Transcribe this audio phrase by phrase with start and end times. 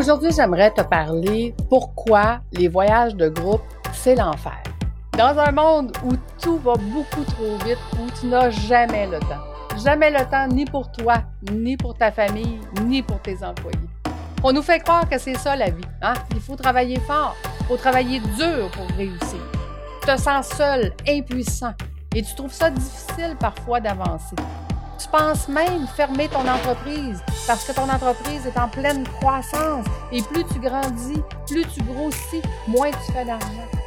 [0.00, 3.60] Aujourd'hui, j'aimerais te parler pourquoi les voyages de groupe,
[3.92, 4.56] c'est l'enfer.
[5.12, 9.44] Dans un monde où tout va beaucoup trop vite, où tu n'as jamais le temps.
[9.84, 11.16] Jamais le temps ni pour toi,
[11.52, 13.76] ni pour ta famille, ni pour tes employés.
[14.42, 15.84] On nous fait croire que c'est ça la vie.
[16.00, 16.14] Hein?
[16.30, 19.40] Il faut travailler fort, il faut travailler dur pour réussir.
[20.00, 21.74] Tu te sens seul, impuissant,
[22.16, 24.34] et tu trouves ça difficile parfois d'avancer.
[25.00, 29.86] Tu penses même fermer ton entreprise parce que ton entreprise est en pleine croissance.
[30.12, 33.46] Et plus tu grandis, plus tu grossis, moins tu fais d'argent,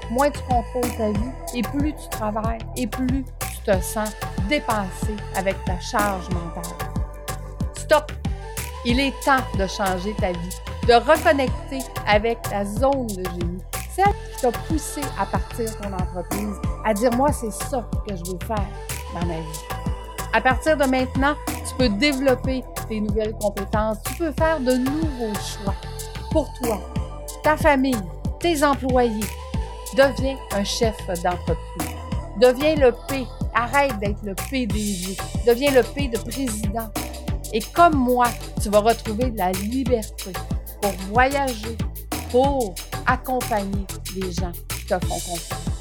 [0.10, 4.12] moins tu contrôles ta vie et plus tu travailles et plus tu te sens
[4.50, 6.64] dépassé avec ta charge mentale.
[7.76, 8.12] Stop!
[8.84, 13.62] Il est temps de changer ta vie, de reconnecter avec ta zone de génie,
[13.92, 18.32] celle qui t'a poussé à partir ton entreprise, à dire moi c'est ça que je
[18.32, 18.68] veux faire
[19.14, 19.73] dans ma vie.
[20.36, 23.98] À partir de maintenant, tu peux développer tes nouvelles compétences.
[24.08, 25.76] Tu peux faire de nouveaux choix
[26.32, 26.82] pour toi,
[27.44, 28.02] ta famille,
[28.40, 29.26] tes employés.
[29.96, 31.96] Deviens un chef d'entreprise.
[32.42, 33.28] Deviens le P.
[33.54, 35.16] Arrête d'être le PDG.
[35.46, 36.90] Deviens le P de président.
[37.54, 38.26] Et comme moi,
[38.60, 40.34] tu vas retrouver de la liberté
[40.82, 41.78] pour voyager,
[42.32, 42.74] pour
[43.06, 45.73] accompagner les gens qui te font confiance.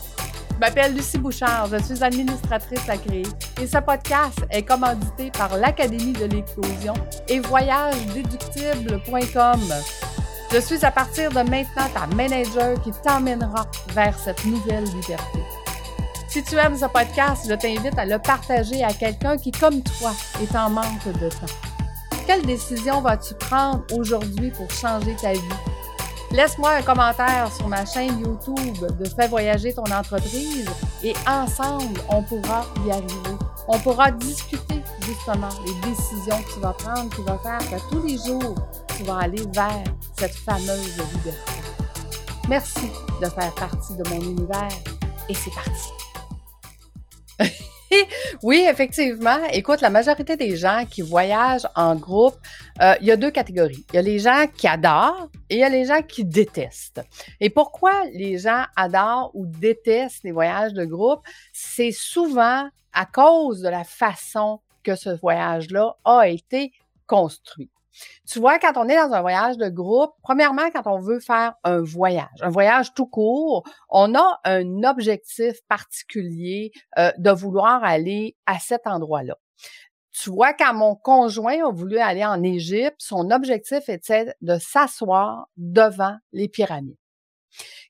[0.63, 3.27] Je m'appelle Lucie Bouchard, je suis administratrice à créer
[3.61, 6.95] et ce podcast est commandité par l'Académie de l'éclosion
[7.27, 9.61] et voyagesdéductible.com.
[10.53, 15.41] Je suis à partir de maintenant ta manager qui t'emmènera vers cette nouvelle liberté.
[16.29, 20.13] Si tu aimes ce podcast, je t'invite à le partager à quelqu'un qui, comme toi,
[20.41, 21.57] est en manque de temps.
[22.25, 25.41] Quelle décision vas-tu prendre aujourd'hui pour changer ta vie?
[26.33, 30.67] Laisse-moi un commentaire sur ma chaîne YouTube de Fais voyager ton entreprise
[31.05, 33.37] et ensemble, on pourra y arriver.
[33.69, 38.07] On pourra discuter justement les décisions que tu vas prendre, qui vont faire que tous
[38.07, 38.55] les jours,
[38.97, 39.85] tu vas aller vers
[40.17, 41.53] cette fameuse liberté.
[42.49, 42.91] Merci
[43.21, 44.69] de faire partie de mon univers
[45.29, 46.02] et c'est parti.
[48.43, 49.39] oui, effectivement.
[49.53, 52.37] Écoute, la majorité des gens qui voyagent en groupe,
[52.81, 53.85] euh, il y a deux catégories.
[53.93, 57.03] Il y a les gens qui adorent et il y a les gens qui détestent.
[57.41, 61.21] Et pourquoi les gens adorent ou détestent les voyages de groupe?
[61.53, 66.73] C'est souvent à cause de la façon que ce voyage-là a été
[67.07, 67.71] construit.
[68.29, 71.55] Tu vois, quand on est dans un voyage de groupe, premièrement, quand on veut faire
[71.65, 78.37] un voyage, un voyage tout court, on a un objectif particulier euh, de vouloir aller
[78.47, 79.37] à cet endroit-là.
[80.13, 85.47] Tu vois, quand mon conjoint a voulu aller en Égypte, son objectif était de s'asseoir
[85.57, 86.97] devant les pyramides.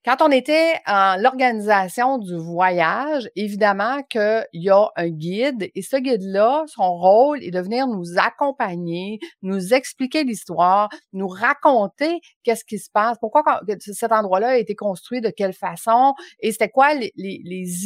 [0.05, 5.97] Quand on était en l'organisation du voyage, évidemment qu'il y a un guide et ce
[5.97, 12.81] guide-là, son rôle est de venir nous accompagner, nous expliquer l'histoire, nous raconter qu'est-ce qui
[12.81, 13.45] se passe, pourquoi
[13.79, 17.12] cet endroit-là a été construit, de quelle façon et c'était quoi les,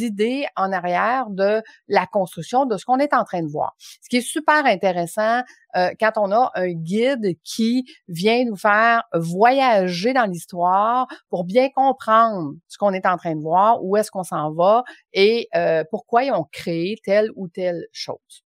[0.03, 3.75] idées en arrière de la construction de ce qu'on est en train de voir.
[3.77, 5.43] Ce qui est super intéressant
[5.75, 11.69] euh, quand on a un guide qui vient nous faire voyager dans l'histoire pour bien
[11.69, 12.06] comprendre
[12.67, 16.23] ce qu'on est en train de voir, où est-ce qu'on s'en va et euh, pourquoi
[16.23, 18.43] ils ont créé telle ou telle chose.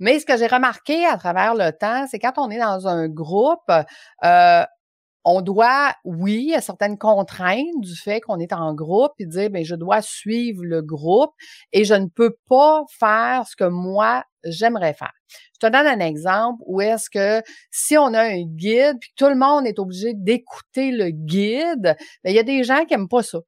[0.00, 3.08] Mais ce que j'ai remarqué à travers le temps, c'est quand on est dans un
[3.08, 3.70] groupe,
[4.24, 4.64] euh,
[5.30, 9.62] on doit, oui, a certaines contraintes du fait qu'on est en groupe et dire, ben,
[9.62, 11.32] je dois suivre le groupe
[11.72, 15.12] et je ne peux pas faire ce que moi, j'aimerais faire.
[15.52, 19.28] Je te donne un exemple où est-ce que si on a un guide puis tout
[19.28, 23.08] le monde est obligé d'écouter le guide, ben, il y a des gens qui aiment
[23.08, 23.40] pas ça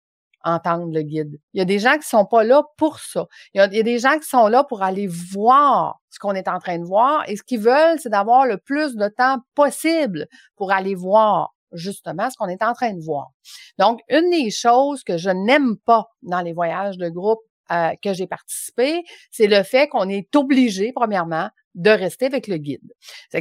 [0.44, 1.38] entendre le guide.
[1.54, 3.26] Il y a des gens qui sont pas là pour ça.
[3.54, 6.58] Il y a des gens qui sont là pour aller voir ce qu'on est en
[6.58, 10.26] train de voir et ce qu'ils veulent, c'est d'avoir le plus de temps possible
[10.56, 13.28] pour aller voir justement ce qu'on est en train de voir.
[13.78, 17.40] Donc, une des choses que je n'aime pas dans les voyages de groupe
[17.70, 22.56] euh, que j'ai participé, c'est le fait qu'on est obligé, premièrement, de rester avec le
[22.56, 22.92] guide.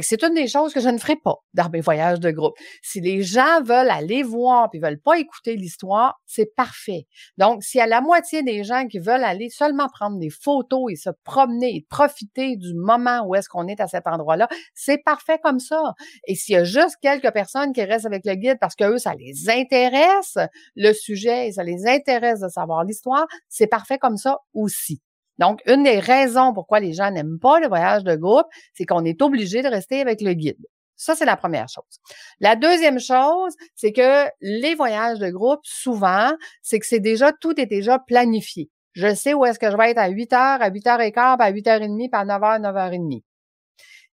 [0.02, 2.54] C'est une des choses que je ne ferai pas dans mes voyages de groupe.
[2.82, 7.06] Si les gens veulent aller voir puis veulent pas écouter l'histoire, c'est parfait.
[7.38, 10.92] Donc, s'il y a la moitié des gens qui veulent aller seulement prendre des photos
[10.92, 14.98] et se promener et profiter du moment où est-ce qu'on est à cet endroit-là, c'est
[14.98, 15.94] parfait comme ça.
[16.26, 18.98] Et s'il y a juste quelques personnes qui restent avec le guide parce que eux,
[18.98, 20.38] ça les intéresse,
[20.76, 25.00] le sujet, et ça les intéresse de savoir l'histoire, c'est parfait comme ça aussi.
[25.40, 29.04] Donc, une des raisons pourquoi les gens n'aiment pas le voyage de groupe, c'est qu'on
[29.04, 30.64] est obligé de rester avec le guide.
[30.96, 31.98] Ça, c'est la première chose.
[32.40, 37.58] La deuxième chose, c'est que les voyages de groupe, souvent, c'est que c'est déjà, tout
[37.58, 38.68] est déjà planifié.
[38.92, 41.36] Je sais où est-ce que je vais être à 8 heures, à 8 h 15,
[41.40, 43.22] à 8 h 30, puis à 9 h, 9 h 30.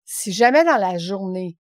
[0.07, 1.59] Si jamais dans la journée,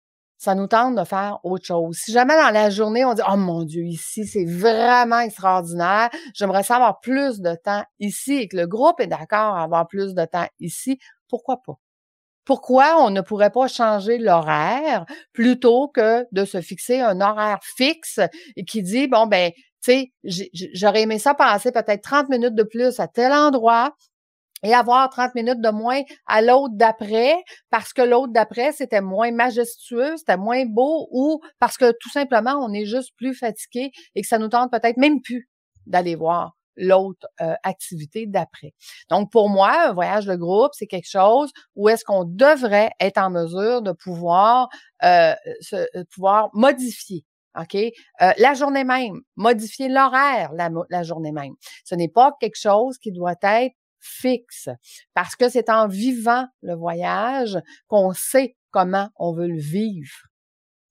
[0.45, 1.97] ça nous tente de faire autre chose.
[1.97, 6.63] Si jamais dans la journée, on dit, oh mon Dieu, ici, c'est vraiment extraordinaire, j'aimerais
[6.63, 10.25] savoir plus de temps ici et que le groupe est d'accord à avoir plus de
[10.27, 10.99] temps ici,
[11.29, 11.75] pourquoi pas?
[12.45, 18.21] Pourquoi on ne pourrait pas changer l'horaire plutôt que de se fixer un horaire fixe
[18.67, 19.51] qui dit, bon, ben,
[19.83, 20.13] tu sais,
[20.75, 23.95] j'aurais aimé ça passer peut-être 30 minutes de plus à tel endroit,
[24.65, 27.37] et avoir 30 minutes de moins à l'autre d'après
[27.71, 32.55] parce que l'autre d'après, c'était moins majestueux, c'était moins beau ou parce que tout simplement,
[32.61, 35.49] on est juste plus fatigué et que ça nous tente peut-être même plus
[35.87, 38.75] d'aller voir l'autre euh, activité d'après.
[39.11, 43.19] Donc, pour moi, un voyage de groupe, c'est quelque chose où est-ce qu'on devrait être
[43.19, 44.69] en mesure de pouvoir,
[45.05, 47.25] euh, se, euh, pouvoir modifier
[47.57, 47.77] OK?
[48.19, 51.55] la journée même, modifier l'horaire la, la, journée même.
[51.85, 54.69] Ce n'est pas quelque chose qui doit être fixe
[55.15, 57.59] parce que c'est en vivant le voyage
[57.89, 60.29] qu'on sait comment on veut le vivre.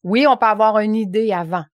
[0.03, 1.65] Oui, on peut avoir une idée avant,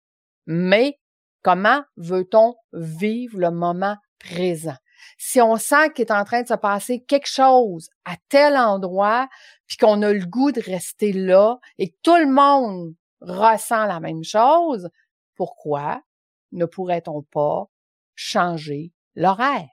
[0.45, 0.99] mais
[1.41, 4.75] comment veut-on vivre le moment présent?
[5.17, 9.27] Si on sent qu'il est en train de se passer quelque chose à tel endroit,
[9.65, 13.99] puis qu'on a le goût de rester là et que tout le monde ressent la
[13.99, 14.89] même chose,
[15.35, 16.01] pourquoi
[16.51, 17.67] ne pourrait-on pas
[18.15, 19.69] changer l'horaire?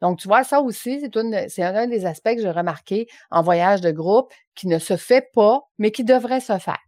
[0.00, 3.90] Donc, tu vois, ça aussi, c'est un des aspects que j'ai remarqué en voyage de
[3.90, 6.80] groupe qui ne se fait pas, mais qui devrait se faire.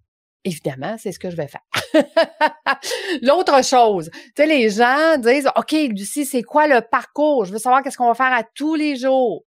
[0.44, 1.62] Évidemment, c'est ce que je vais faire.
[3.22, 7.46] L'autre chose, tu sais, les gens disent, OK, Lucie, c'est quoi le parcours?
[7.46, 9.44] Je veux savoir qu'est-ce qu'on va faire à tous les jours.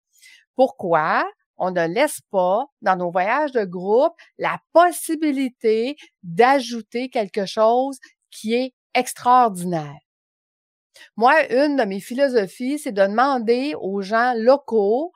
[0.56, 1.24] Pourquoi
[1.58, 8.00] on ne laisse pas, dans nos voyages de groupe, la possibilité d'ajouter quelque chose
[8.32, 10.07] qui est extraordinaire?
[11.16, 15.12] Moi, une de mes philosophies, c'est de demander aux gens locaux,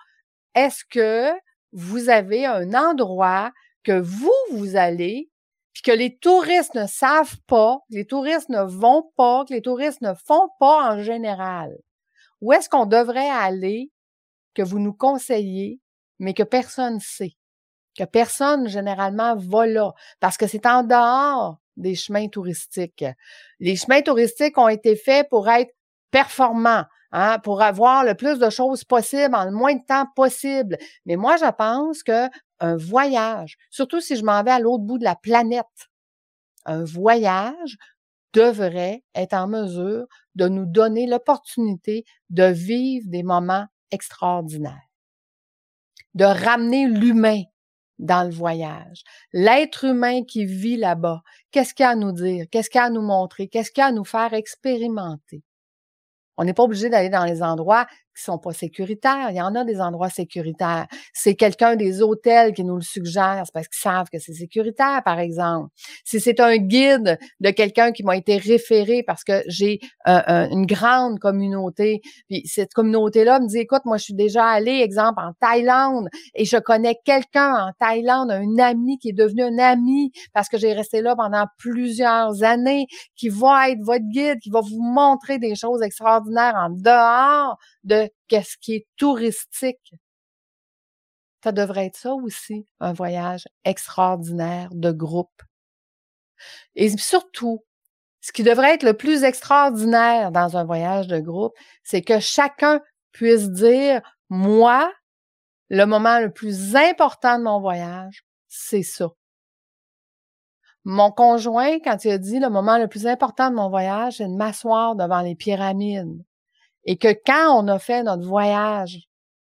[0.55, 1.31] est-ce que
[1.71, 3.51] vous avez un endroit
[3.83, 5.29] que vous, vous allez,
[5.73, 9.61] puis que les touristes ne savent pas, que les touristes ne vont pas, que les
[9.61, 11.71] touristes ne font pas en général?
[12.41, 13.91] Où est-ce qu'on devrait aller
[14.53, 15.79] que vous nous conseillez,
[16.19, 17.37] mais que personne ne sait?
[17.97, 23.05] Que personne généralement va là, parce que c'est en dehors des chemins touristiques.
[23.59, 25.71] Les chemins touristiques ont été faits pour être
[26.11, 30.77] performants, hein, pour avoir le plus de choses possible en le moins de temps possible.
[31.05, 32.27] Mais moi, je pense que
[32.59, 35.65] un voyage, surtout si je m'en vais à l'autre bout de la planète,
[36.65, 37.77] un voyage
[38.33, 44.87] devrait être en mesure de nous donner l'opportunité de vivre des moments extraordinaires,
[46.13, 47.43] de ramener l'humain
[48.01, 49.03] dans le voyage.
[49.31, 51.21] L'être humain qui vit là-bas,
[51.51, 52.45] qu'est-ce qu'il a à nous dire?
[52.51, 53.47] Qu'est-ce qu'il a à nous montrer?
[53.47, 55.43] Qu'est-ce qu'il a à nous faire expérimenter?
[56.37, 57.85] On n'est pas obligé d'aller dans les endroits
[58.15, 59.29] qui sont pas sécuritaires.
[59.29, 60.87] Il y en a des endroits sécuritaires.
[61.13, 65.19] C'est quelqu'un des hôtels qui nous le suggère, parce qu'ils savent que c'est sécuritaire, par
[65.19, 65.69] exemple.
[66.03, 71.19] Si c'est un guide de quelqu'un qui m'a été référé parce que j'ai une grande
[71.19, 76.09] communauté, puis cette communauté-là me dit, écoute, moi, je suis déjà allé, exemple, en Thaïlande,
[76.35, 80.57] et je connais quelqu'un en Thaïlande, un ami qui est devenu un ami parce que
[80.57, 85.37] j'ai resté là pendant plusieurs années, qui va être votre guide, qui va vous montrer
[85.39, 89.93] des choses extraordinaires en dehors de qu'est-ce qui est touristique.
[91.43, 95.41] Ça devrait être ça aussi, un voyage extraordinaire de groupe.
[96.75, 97.63] Et surtout,
[98.21, 102.81] ce qui devrait être le plus extraordinaire dans un voyage de groupe, c'est que chacun
[103.11, 104.91] puisse dire, moi,
[105.69, 109.09] le moment le plus important de mon voyage, c'est ça.
[110.83, 114.27] Mon conjoint, quand il a dit le moment le plus important de mon voyage, c'est
[114.27, 116.23] de m'asseoir devant les pyramides.
[116.85, 118.99] Et que quand on a fait notre voyage,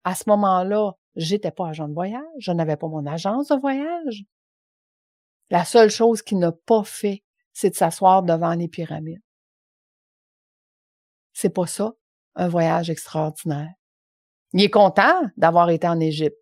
[0.04, 4.24] à ce moment-là, j'étais pas agent de voyage, je n'avais pas mon agence de voyage.
[5.50, 9.22] La seule chose qu'il n'a pas fait, c'est de s'asseoir devant les pyramides.
[11.34, 11.94] C'est pas ça,
[12.36, 13.74] un voyage extraordinaire.
[14.54, 16.38] Il est content d'avoir été en Égypte,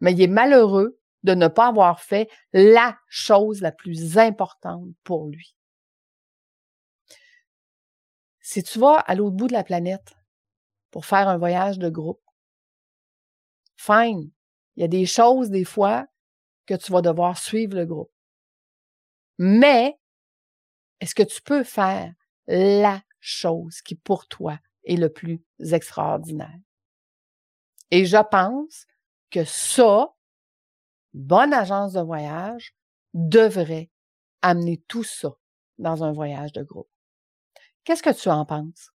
[0.00, 5.28] mais il est malheureux de ne pas avoir fait la chose la plus importante pour
[5.28, 5.54] lui.
[8.52, 10.16] Si tu vas à l'autre bout de la planète
[10.90, 12.20] pour faire un voyage de groupe,
[13.76, 14.32] fine.
[14.74, 16.08] Il y a des choses, des fois,
[16.66, 18.10] que tu vas devoir suivre le groupe.
[19.38, 20.00] Mais,
[20.98, 22.12] est-ce que tu peux faire
[22.48, 26.58] la chose qui, pour toi, est le plus extraordinaire?
[27.92, 28.88] Et je pense
[29.30, 30.12] que ça,
[31.14, 32.74] bonne agence de voyage,
[33.14, 33.92] devrait
[34.42, 35.36] amener tout ça
[35.78, 36.89] dans un voyage de groupe.
[37.90, 38.92] Qu'est-ce que tu en penses?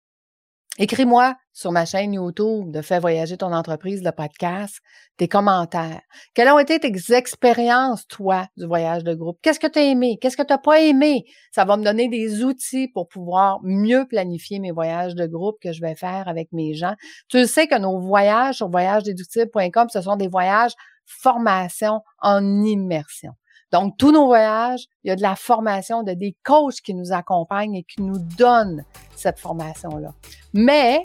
[0.77, 4.79] Écris-moi sur ma chaîne YouTube de Fais voyager ton entreprise, le podcast,
[5.15, 6.01] tes commentaires.
[6.33, 9.39] Quelles ont été tes expériences, toi, du voyage de groupe?
[9.41, 10.17] Qu'est-ce que tu as aimé?
[10.19, 11.23] Qu'est-ce que tu n'as pas aimé?
[11.53, 15.71] Ça va me donner des outils pour pouvoir mieux planifier mes voyages de groupe que
[15.71, 16.95] je vais faire avec mes gens.
[17.29, 20.73] Tu sais que nos voyages sur voyagedeductible.com, ce sont des voyages
[21.05, 23.31] formation en immersion.
[23.71, 27.13] Donc, tous nos voyages, il y a de la formation, de des coachs qui nous
[27.13, 28.83] accompagnent et qui nous donnent
[29.15, 30.13] cette formation-là.
[30.53, 31.01] Mais,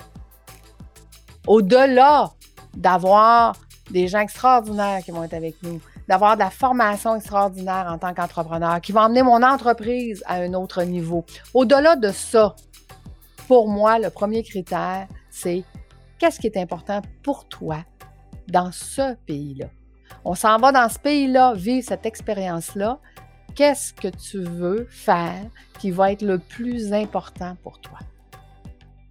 [1.47, 2.33] au-delà
[2.75, 3.57] d'avoir
[3.91, 8.15] des gens extraordinaires qui vont être avec nous, d'avoir de la formation extraordinaire en tant
[8.15, 11.25] qu'entrepreneur, qui vont emmener mon entreprise à un autre niveau.
[11.55, 12.57] Au-delà de ça,
[13.47, 15.63] pour moi, le premier critère, c'est
[16.19, 17.79] qu'est-ce qui est important pour toi
[18.49, 19.67] dans ce pays-là?
[20.25, 22.99] On s'en va dans ce pays-là, vivre cette expérience-là.
[23.55, 25.45] Qu'est-ce que tu veux faire
[25.79, 27.99] qui va être le plus important pour toi?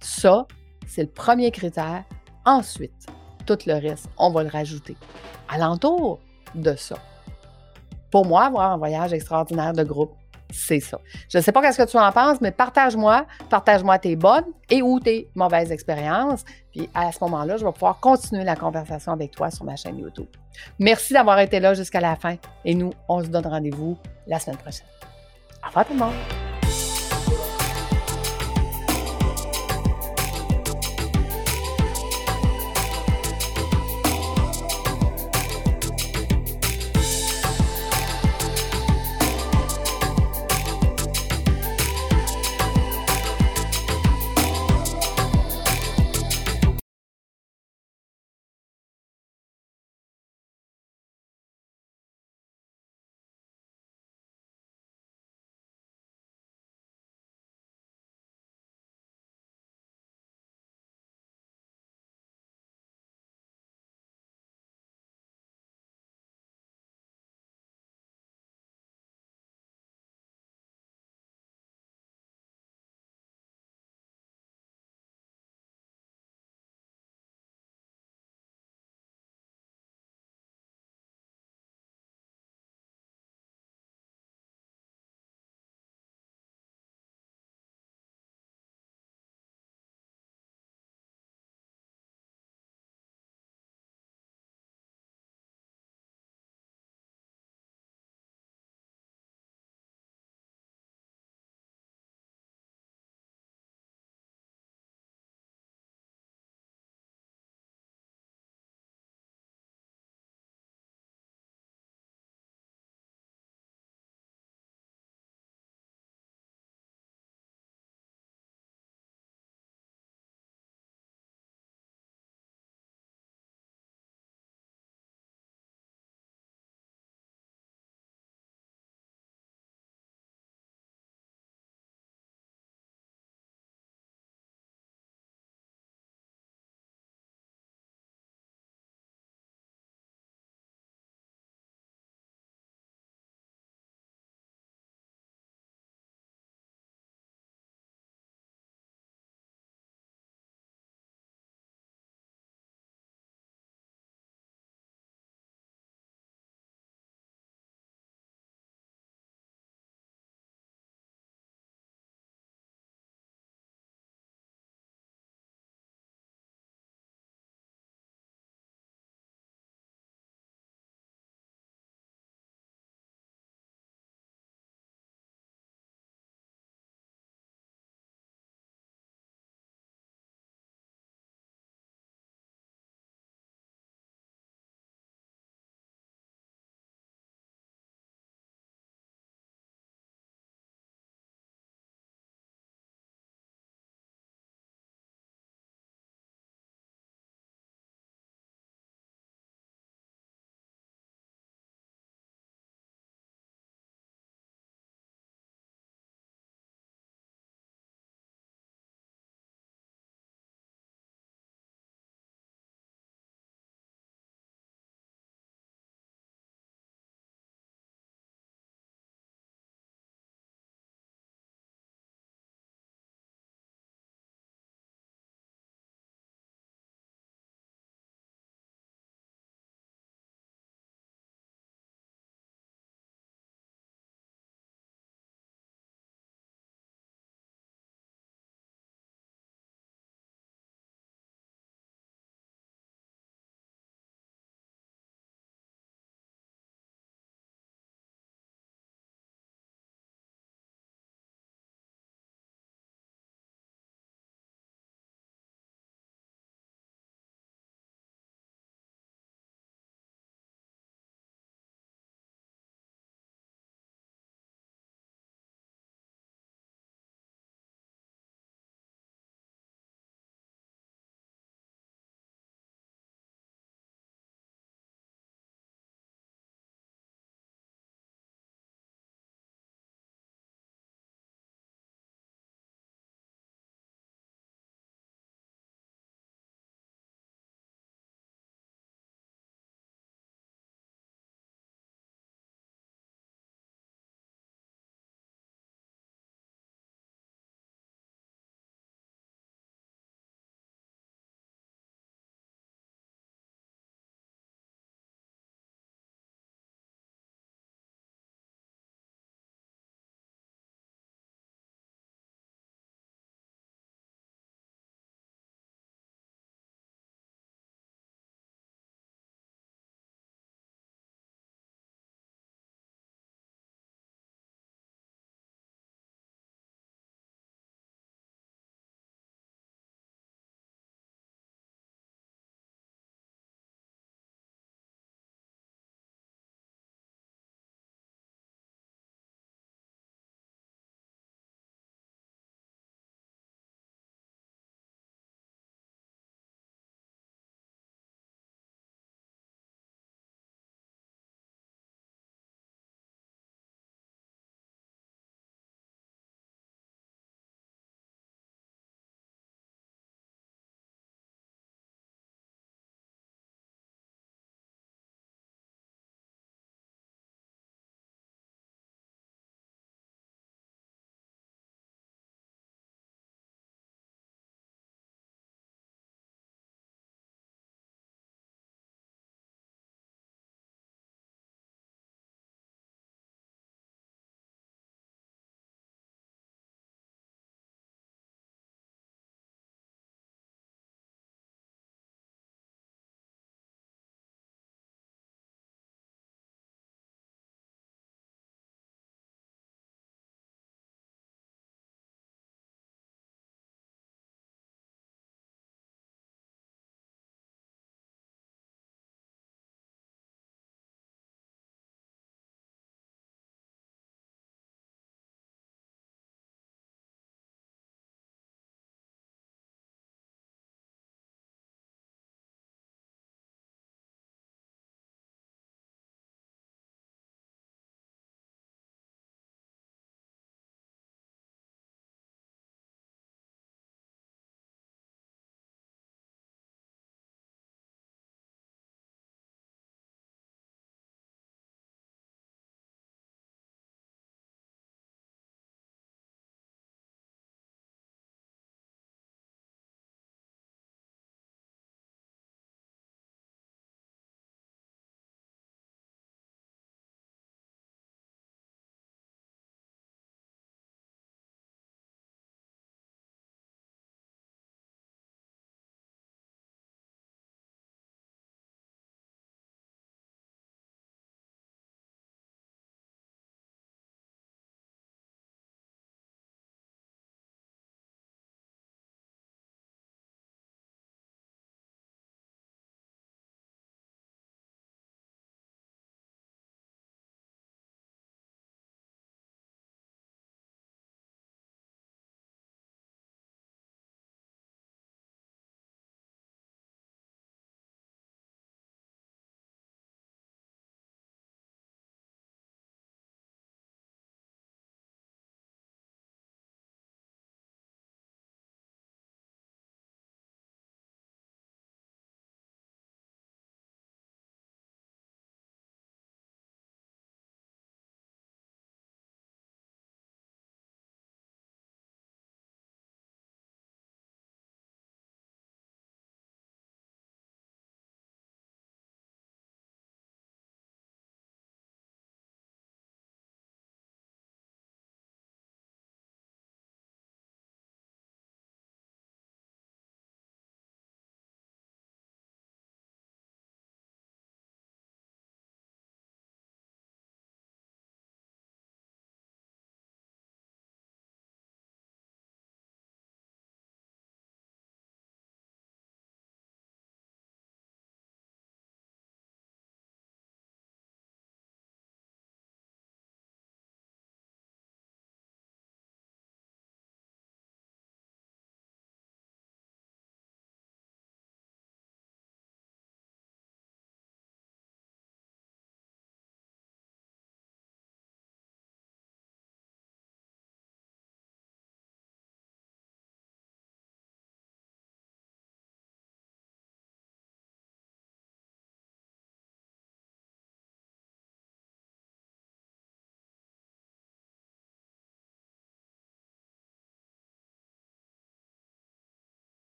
[0.00, 0.46] Ça,
[0.86, 2.04] c'est le premier critère.
[2.44, 3.06] Ensuite,
[3.46, 4.96] tout le reste, on va le rajouter.
[5.48, 6.20] Alentour
[6.54, 6.96] de ça.
[8.10, 10.14] Pour moi, avoir un voyage extraordinaire de groupe,
[10.54, 10.98] c'est ça.
[11.28, 14.82] Je ne sais pas ce que tu en penses, mais partage-moi, partage-moi tes bonnes et
[14.82, 16.44] ou tes mauvaises expériences.
[16.70, 19.98] Puis à ce moment-là, je vais pouvoir continuer la conversation avec toi sur ma chaîne
[19.98, 20.28] YouTube.
[20.78, 24.58] Merci d'avoir été là jusqu'à la fin et nous, on se donne rendez-vous la semaine
[24.58, 24.86] prochaine.
[25.62, 26.43] Au revoir tout le monde!